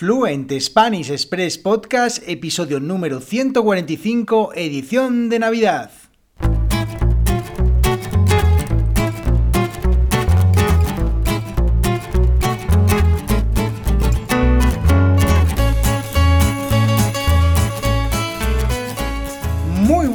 [0.00, 5.99] Fluent Spanish Express Podcast, episodio número 145, edición de Navidad.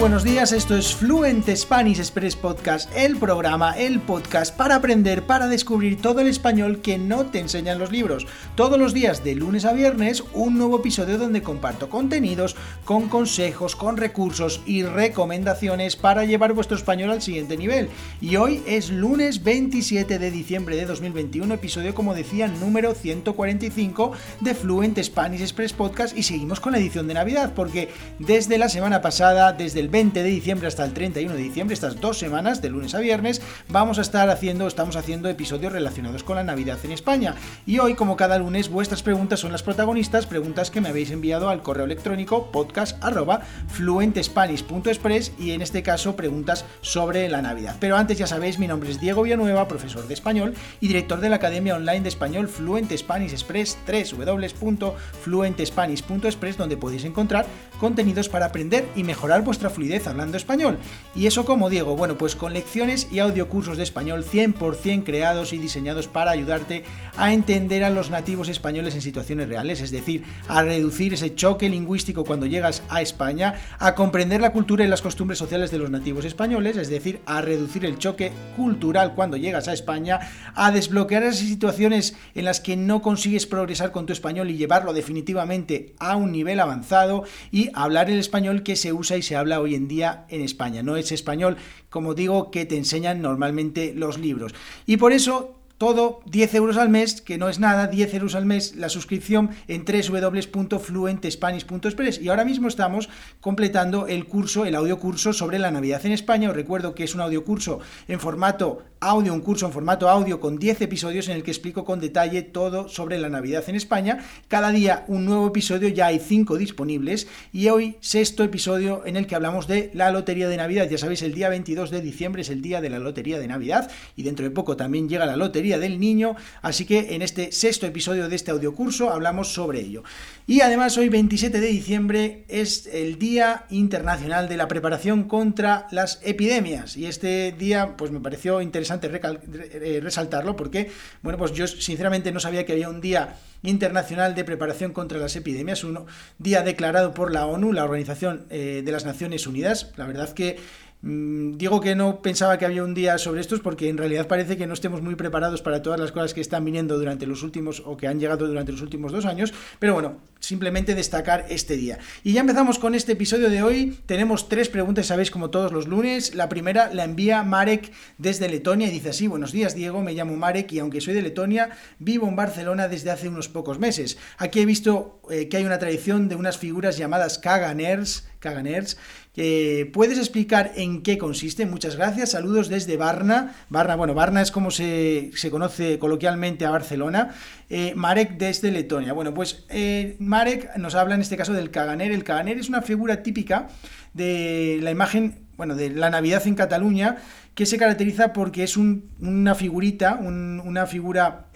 [0.06, 5.48] Buenos días, esto es Fluent Spanish Express Podcast, el programa, el podcast para aprender, para
[5.48, 8.28] descubrir todo el español que no te enseñan los libros.
[8.56, 13.76] Todos los días, de lunes a viernes, un nuevo episodio donde comparto contenidos con consejos,
[13.76, 17.90] con recursos y recomendaciones para llevar vuestro español al siguiente nivel.
[18.22, 24.56] Y hoy es lunes 27 de diciembre de 2021, episodio, como decía, número 145 de
[24.56, 29.02] Fluent Spanish Express Podcast y seguimos con la edición de Navidad, porque desde la semana
[29.02, 32.70] pasada, desde el 20 de diciembre hasta el 31 de diciembre, estas dos semanas, de
[32.70, 36.92] lunes a viernes, vamos a estar haciendo, estamos haciendo episodios relacionados con la Navidad en
[36.92, 37.34] España.
[37.66, 41.50] Y hoy, como cada lunes, vuestras preguntas son las protagonistas, preguntas que me habéis enviado
[41.50, 47.78] al correo electrónico podcast.fluentespanish.express y en este caso preguntas sobre la Navidad.
[47.80, 51.30] Pero antes ya sabéis, mi nombre es Diego Villanueva, profesor de español y director de
[51.30, 57.48] la Academia Online de Español Fluent Spanish Express, www.fluentespanish.express, donde podéis encontrar
[57.80, 60.78] contenidos para aprender y mejorar vuestra fluidez hablando español.
[61.16, 61.96] ¿Y eso como Diego?
[61.96, 66.84] Bueno, pues con lecciones y audiocursos de español 100% creados y diseñados para ayudarte
[67.16, 71.70] a entender a los nativos españoles en situaciones reales, es decir, a reducir ese choque
[71.70, 75.90] lingüístico cuando llegas a España, a comprender la cultura y las costumbres sociales de los
[75.90, 80.20] nativos españoles, es decir, a reducir el choque cultural cuando llegas a España,
[80.56, 84.94] a desbloquear esas situaciones en las que no consigues progresar con tu español y llevarlo
[84.94, 89.60] definitivamente a un nivel avanzado y hablar el español que se usa y se habla
[89.60, 90.84] hoy en día en España.
[90.84, 91.58] No es español,
[91.90, 94.54] como digo, que te enseñan normalmente los libros.
[94.86, 98.46] Y por eso todo 10 euros al mes, que no es nada, 10 euros al
[98.46, 102.22] mes la suscripción en www.fluentespanish.express.
[102.22, 103.10] Y ahora mismo estamos
[103.42, 106.50] completando el curso, el audio curso sobre la Navidad en España.
[106.50, 110.40] Os recuerdo que es un audio curso en formato audio, un curso en formato audio
[110.40, 114.20] con 10 episodios en el que explico con detalle todo sobre la Navidad en España.
[114.48, 117.28] Cada día un nuevo episodio, ya hay 5 disponibles.
[117.52, 120.88] Y hoy, sexto episodio en el que hablamos de la Lotería de Navidad.
[120.90, 123.92] Ya sabéis, el día 22 de diciembre es el día de la Lotería de Navidad.
[124.16, 127.88] Y dentro de poco también llega la Lotería del Niño, así que en este sexto
[127.88, 130.04] episodio de este audiocurso hablamos sobre ello.
[130.48, 136.20] Y además hoy 27 de diciembre es el Día Internacional de la Preparación contra las
[136.24, 140.92] Epidemias y este día pues me pareció interesante eh, resaltarlo porque
[141.24, 145.36] bueno pues yo sinceramente no sabía que había un día internacional de preparación contra las
[145.36, 146.06] epidemias, un
[146.38, 149.92] día declarado por la ONU, la Organización eh, de las Naciones Unidas.
[149.96, 150.58] La verdad que
[151.06, 154.66] digo que no pensaba que había un día sobre estos porque en realidad parece que
[154.66, 157.96] no estemos muy preparados para todas las cosas que están viniendo durante los últimos o
[157.96, 162.00] que han llegado durante los últimos dos años, pero bueno, simplemente destacar este día.
[162.24, 164.00] Y ya empezamos con este episodio de hoy.
[164.08, 166.34] Tenemos tres preguntas, sabéis, como todos los lunes.
[166.34, 170.36] La primera la envía Marek desde Letonia y dice así, buenos días Diego, me llamo
[170.36, 174.18] Marek y aunque soy de Letonia, vivo en Barcelona desde hace unos pocos meses.
[174.40, 178.98] Aquí he visto eh, que hay una tradición de unas figuras llamadas Kaganers, Kaganers
[179.36, 181.66] ¿Puedes explicar en qué consiste?
[181.66, 182.32] Muchas gracias.
[182.32, 183.54] Saludos desde Varna.
[183.70, 187.36] Varna, bueno, Varna es como se, conoce coloquialmente a Barcelona.
[187.70, 189.12] Eh, Marek desde Letonia.
[189.12, 192.14] Bueno, pues eh, Marek nos habla en este caso del Kaganer.
[192.14, 193.68] El Kaganer es una figura típica
[194.14, 197.18] de la imagen, bueno, de la Navidad en Cataluña,
[197.56, 201.48] que se caracteriza porque es una figurita, una figura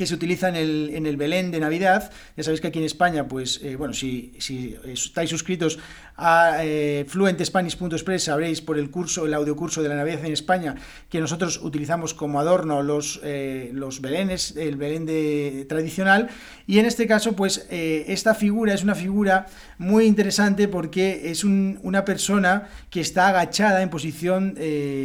[0.00, 2.10] que se utiliza en el, en el Belén de Navidad.
[2.34, 4.32] Ya sabéis que aquí en España, pues, eh, bueno, si,
[4.86, 5.78] estáis suscritos
[6.16, 7.04] a eh,
[8.18, 10.74] sabréis por el curso, el audiocurso de la Navidad en España,
[11.10, 16.30] que nosotros utilizamos como adorno los, eh, los belenes, el Belén de, tradicional.
[16.66, 21.44] Y en este caso, pues, eh, esta figura es una figura muy interesante porque es
[21.44, 24.54] una persona que está agachada en posición,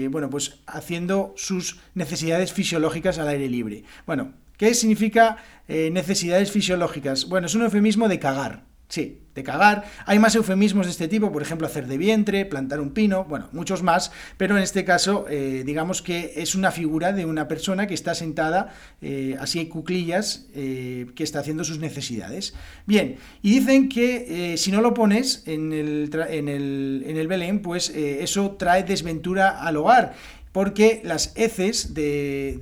[0.10, 3.84] bueno, pues, haciendo sus necesidades fisiológicas al aire libre.
[4.06, 7.26] Bueno, ¿Qué significa eh, necesidades fisiológicas?
[7.26, 8.64] Bueno, es un eufemismo de cagar.
[8.88, 9.84] Sí, de cagar.
[10.06, 13.50] Hay más eufemismos de este tipo, por ejemplo, hacer de vientre, plantar un pino, bueno,
[13.52, 17.88] muchos más, pero en este caso, eh, digamos que es una figura de una persona
[17.88, 22.54] que está sentada, eh, así hay cuclillas, que está haciendo sus necesidades.
[22.86, 27.64] Bien, y dicen que si no lo pones en el, en el, en el Belén,
[27.64, 30.14] pues eso trae desventura al hogar
[30.56, 32.62] porque las heces del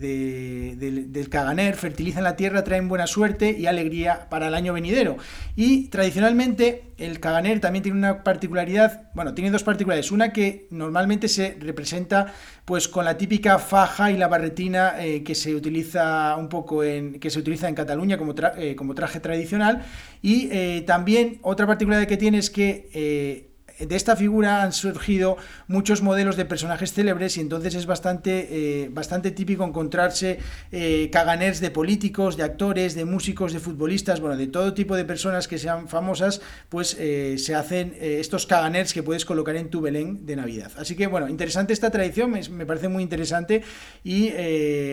[1.30, 5.18] caganer fertilizan la tierra, traen buena suerte y alegría para el año venidero.
[5.56, 10.12] Y tradicionalmente el caganer también tiene una particularidad, bueno, tiene dos particularidades.
[10.12, 12.34] Una que normalmente se representa
[12.66, 17.20] pues con la típica faja y la barretina eh, que se utiliza un poco en
[17.20, 19.86] que se utiliza en Cataluña como, eh, como traje tradicional
[20.20, 25.38] y eh, también otra particularidad que tiene es que de esta figura han surgido
[25.68, 30.40] muchos modelos de personajes célebres y entonces es bastante, eh, bastante típico encontrarse
[30.72, 35.06] eh, caganers de políticos, de actores, de músicos, de futbolistas, bueno, de todo tipo de
[35.06, 39.82] personas que sean famosas, pues eh, se hacen estos caganers que puedes colocar en tu
[39.82, 40.72] Belén de Navidad.
[40.78, 43.64] Así que bueno, interesante esta tradición, me, me parece muy interesante
[44.04, 44.32] y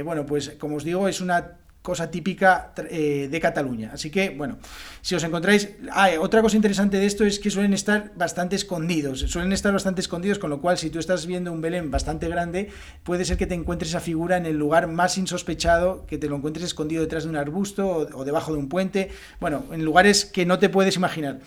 [0.02, 3.90] bueno, pues como os digo, es una cosa típica eh, de Cataluña.
[3.92, 4.58] Así que, bueno,
[5.00, 5.70] si os encontráis...
[5.92, 10.00] Ah, otra cosa interesante de esto es que suelen estar bastante escondidos, suelen estar bastante
[10.00, 12.68] escondidos, con lo cual si tú estás viendo un Belén bastante grande,
[13.02, 16.36] puede ser que te encuentres esa figura en el lugar más insospechado, que te lo
[16.36, 19.10] encuentres escondido detrás de un arbusto o debajo de un puente,
[19.40, 21.40] bueno, en lugares que no te puedes imaginar.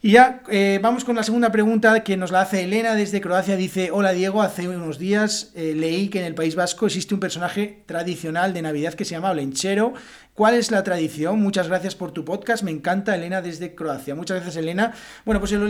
[0.00, 3.56] Y ya eh, vamos con la segunda pregunta que nos la hace Elena desde Croacia.
[3.56, 7.20] Dice, hola Diego, hace unos días eh, leí que en el País Vasco existe un
[7.20, 9.94] personaje tradicional de Navidad que se llama Olenchero.
[10.34, 11.40] ¿Cuál es la tradición?
[11.40, 12.62] Muchas gracias por tu podcast.
[12.62, 14.14] Me encanta Elena desde Croacia.
[14.14, 14.94] Muchas gracias Elena.
[15.24, 15.62] Bueno, pues el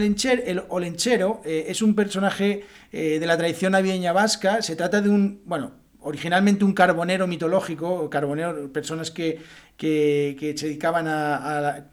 [0.69, 4.61] Olenchero, eh, es un personaje de la tradición navideña vasca.
[4.61, 9.41] Se trata de un, bueno, originalmente un carbonero mitológico, carbonero, personas que,
[9.79, 11.85] que, se dedicaban a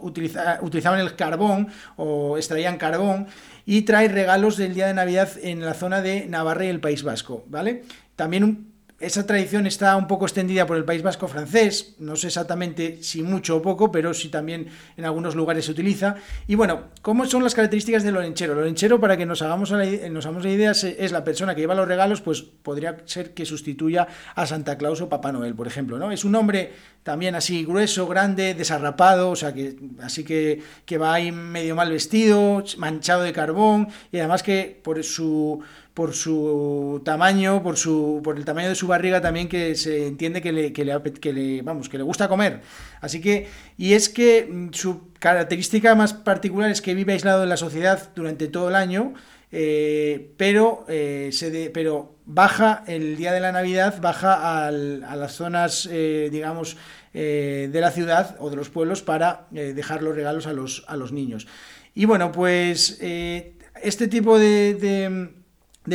[0.00, 3.26] utilizaban el carbón o extraían carbón
[3.64, 7.02] y trae regalos del día de Navidad en la zona de Navarra y el País
[7.02, 7.84] Vasco, ¿vale?
[8.16, 8.71] También un,
[9.02, 13.22] esa tradición está un poco extendida por el País Vasco francés, no sé exactamente si
[13.22, 16.14] mucho o poco, pero sí también en algunos lugares se utiliza.
[16.46, 18.52] Y bueno, ¿cómo son las características del olenchero?
[18.52, 21.74] El olenchero, para que nos hagamos, la, nos hagamos idea, es la persona que lleva
[21.74, 24.06] los regalos, pues podría ser que sustituya
[24.36, 26.12] a Santa Claus o Papá Noel, por ejemplo, ¿no?
[26.12, 26.72] Es un hombre
[27.02, 31.90] también así grueso, grande, desarrapado, o sea, que así que, que va ahí medio mal
[31.90, 35.60] vestido, manchado de carbón, y además que por su
[35.94, 40.40] por su tamaño, por su por el tamaño de su barriga también que se entiende
[40.40, 42.60] que le, que le, vamos, que le gusta comer.
[43.00, 47.46] Así que y es que mm, su característica más particular es que vive aislado de
[47.46, 49.12] la sociedad durante todo el año,
[49.50, 55.86] eh, pero eh, se pero baja el día de la Navidad, baja a las zonas,
[55.90, 56.78] eh, digamos,
[57.12, 61.12] de la ciudad o de los pueblos para dejar los regalos a los, a los
[61.12, 61.46] niños.
[61.94, 65.41] Y bueno, pues este tipo de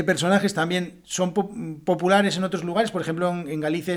[0.03, 3.95] personajes también son populares en otros lugares, por ejemplo en, Galicia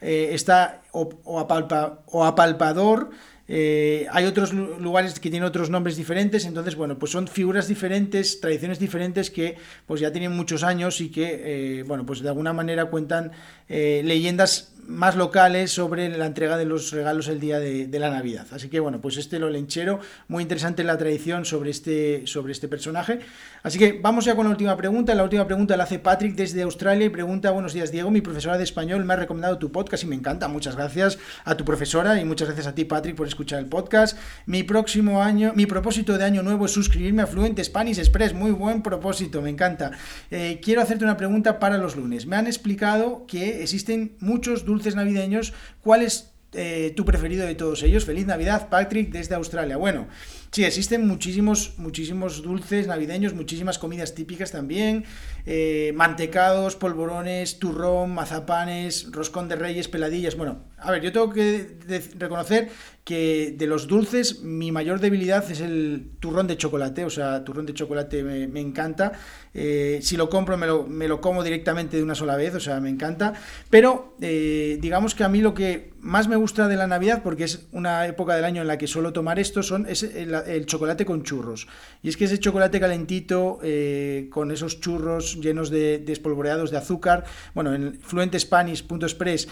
[0.00, 3.10] eh, está o, apalpa, o Apalpador,
[3.52, 8.40] eh, hay otros lugares que tienen otros nombres diferentes, entonces, bueno, pues son figuras diferentes,
[8.40, 9.56] tradiciones diferentes que
[9.86, 13.32] pues ya tienen muchos años y que, eh, bueno, pues de alguna manera cuentan
[13.68, 18.46] leyendas más locales sobre la entrega de los regalos el día de, la Navidad.
[18.50, 22.66] Así que bueno, pues este lo lenchero, muy interesante la tradición sobre este, sobre este
[22.66, 23.20] personaje.
[23.62, 25.14] Así que vamos ya con la última pregunta.
[25.14, 28.58] La última pregunta la hace Patrick desde Australia y pregunta, buenos días Diego, mi profesora
[28.58, 30.48] de español me ha recomendado tu podcast y me encanta.
[30.48, 34.18] Muchas gracias a tu profesora y muchas gracias a ti Patrick por escuchar el podcast.
[34.46, 38.34] Mi próximo año, mi propósito de año nuevo es suscribirme a Fluent Spanish Express.
[38.34, 39.92] Muy buen propósito, me encanta.
[40.30, 42.26] Eh, quiero hacerte una pregunta para los lunes.
[42.26, 47.82] Me han explicado que existen muchos dulces navideños, ¿cuál es eh, tu preferido de todos
[47.84, 48.04] ellos?
[48.04, 49.76] Feliz Navidad, Patrick, desde Australia.
[49.76, 50.08] Bueno,
[50.50, 55.04] sí, existen muchísimos, muchísimos dulces navideños, muchísimas comidas típicas también,
[55.46, 60.36] eh, mantecados, polvorones, turrón, mazapanes, roscón de reyes, peladillas.
[60.36, 61.78] Bueno, a ver, yo tengo que
[62.18, 62.68] reconocer
[63.10, 67.74] de los dulces mi mayor debilidad es el turrón de chocolate, o sea, turrón de
[67.74, 69.12] chocolate me, encanta.
[69.52, 72.80] Eh, si lo compro me lo, me como directamente de una sola vez, o sea,
[72.80, 73.34] me encanta.
[73.68, 77.44] Pero eh, digamos que a mí lo que más me gusta de la Navidad, porque
[77.44, 81.04] es una época del año en la que suelo tomar esto, son, es el, chocolate
[81.04, 81.66] con churros.
[82.02, 86.78] Y es que ese chocolate calentito, eh, con esos churros llenos de, de, espolvoreados de
[86.78, 87.24] azúcar,
[87.54, 89.48] bueno, en fluentespanish.express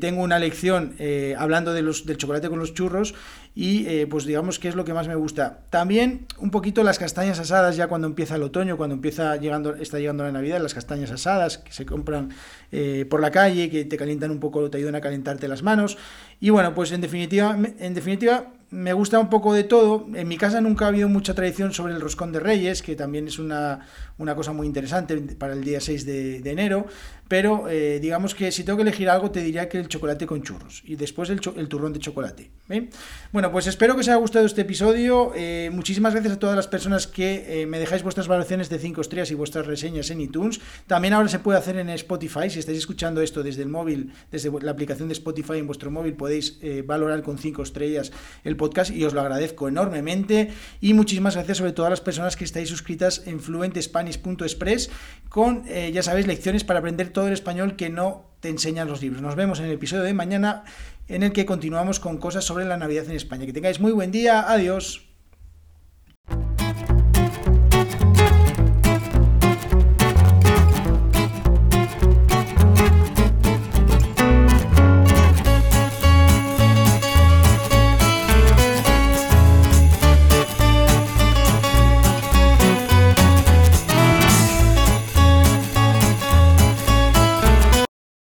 [0.00, 0.96] tengo una lección
[1.36, 3.01] hablando de los, del chocolate con los churros,
[3.54, 5.60] y eh, pues digamos que es lo que más me gusta.
[5.70, 9.98] También un poquito las castañas asadas ya cuando empieza el otoño, cuando empieza llegando, está
[9.98, 12.30] llegando la Navidad, las castañas asadas que se compran
[12.70, 15.98] eh, por la calle, que te calientan un poco, te ayudan a calentarte las manos.
[16.40, 20.06] Y bueno, pues en definitiva, en definitiva me gusta un poco de todo.
[20.14, 23.28] En mi casa nunca ha habido mucha tradición sobre el roscón de reyes, que también
[23.28, 23.86] es una,
[24.16, 26.86] una cosa muy interesante para el día 6 de, enero.
[27.28, 30.42] pero eh, digamos que si tengo que elegir algo te diría que el chocolate con
[30.42, 32.50] churros y después el, turrón de chocolate.
[33.32, 35.32] Bueno, pues espero que os haya gustado este episodio.
[35.36, 39.30] Eh, muchísimas gracias a todas las personas que me dejáis vuestras valoraciones de 5 estrellas
[39.30, 40.60] y vuestras reseñas en iTunes.
[40.86, 42.48] También ahora se puede hacer en Spotify.
[42.48, 46.14] Si estáis escuchando esto desde el móvil, desde la aplicación de Spotify en vuestro móvil,
[46.14, 48.10] podéis valorar con 5 estrellas
[48.44, 50.52] el podcast y os lo agradezco enormemente.
[50.80, 54.90] Y muchísimas gracias sobre todas las personas que estáis suscritas en fluentespanish.express
[55.28, 59.02] con, eh, ya sabéis, lecciones para aprender todo el español que no te enseñan los
[59.02, 59.20] libros.
[59.20, 60.62] Nos vemos en el episodio de mañana
[61.08, 63.46] en el que continuamos con cosas sobre la Navidad en España.
[63.46, 64.48] Que tengáis muy buen día.
[64.48, 65.11] Adiós.